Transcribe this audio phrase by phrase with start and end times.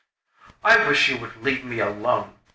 [0.63, 2.33] 'I wish you would leave me alone!